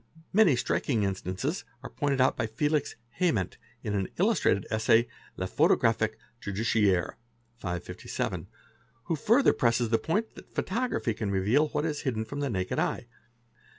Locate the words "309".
0.63-0.81